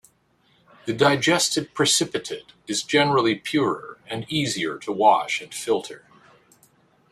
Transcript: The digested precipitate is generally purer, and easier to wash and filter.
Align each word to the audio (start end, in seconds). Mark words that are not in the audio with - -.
The 0.87 0.93
digested 0.93 1.75
precipitate 1.75 2.53
is 2.65 2.81
generally 2.81 3.35
purer, 3.35 3.99
and 4.07 4.25
easier 4.29 4.79
to 4.79 4.91
wash 4.91 5.41
and 5.41 5.53
filter. 5.53 6.07